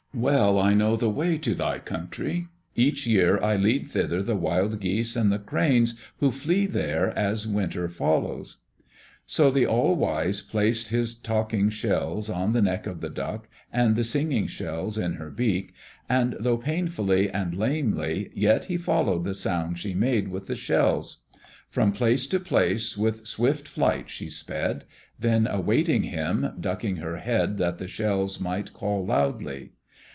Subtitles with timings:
[0.13, 2.47] Well I know the way to thy country.
[2.75, 7.47] Each year I lead thither the wild geese and the cranes who flee there as
[7.47, 8.57] winter follows."
[9.25, 13.95] So the All wise placed his talking shells on the neck of the Duck, and
[13.95, 15.73] the singing shells in her beak,
[16.09, 21.19] and though painfully and lamely, yet he followed the sound she made with the shells.
[21.69, 24.83] From place to place with swift flight she sped,
[25.17, 29.71] then awaiting him, ducking her head that the shells might call loudly.